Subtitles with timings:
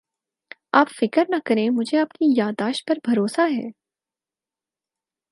[0.73, 3.69] آپ فکر نہ کریں مجھے آپ کی یاد داشت پر بھروسہ ہے